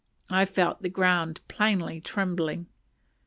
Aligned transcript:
I 0.31 0.45
felt 0.45 0.81
the 0.81 0.89
ground 0.89 1.41
plainly 1.47 2.01
trembling. 2.01 2.65